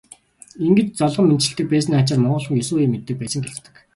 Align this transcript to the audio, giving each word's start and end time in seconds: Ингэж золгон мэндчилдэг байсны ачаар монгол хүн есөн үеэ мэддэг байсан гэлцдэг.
Ингэж 0.65 0.87
золгон 0.99 1.25
мэндчилдэг 1.29 1.67
байсны 1.69 1.93
ачаар 2.01 2.19
монгол 2.21 2.45
хүн 2.47 2.59
есөн 2.61 2.75
үеэ 2.77 2.91
мэддэг 2.91 3.15
байсан 3.19 3.41
гэлцдэг. 3.43 3.75